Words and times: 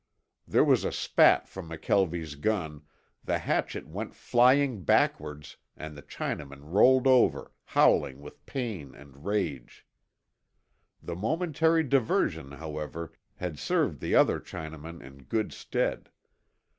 There 0.47 0.63
was 0.63 0.83
a 0.83 0.91
spat 0.91 1.47
from 1.47 1.69
McKelvie's 1.69 2.33
gun, 2.33 2.81
the 3.23 3.37
hatchet 3.37 3.87
went 3.87 4.15
flying 4.15 4.81
backwards 4.83 5.57
and 5.77 5.95
the 5.95 6.01
Chinaman 6.01 6.57
rolled 6.63 7.05
over, 7.05 7.51
howling 7.65 8.19
with 8.19 8.43
pain 8.47 8.95
and 8.95 9.25
rage. 9.25 9.85
The 11.03 11.13
momentary 11.15 11.83
diversion, 11.83 12.53
however, 12.53 13.13
had 13.35 13.59
served 13.59 13.99
the 13.99 14.15
other 14.15 14.39
Chinaman 14.39 15.03
in 15.03 15.25
good 15.25 15.53
stead. 15.53 16.09